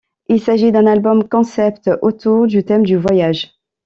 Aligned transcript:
Il 0.29 0.41
s'agit 0.41 0.71
d'un 0.71 0.87
album-concept 0.87 1.91
autour 2.01 2.47
du 2.47 2.63
thème 2.63 2.83
du 2.87 2.97
voyage. 2.97 3.53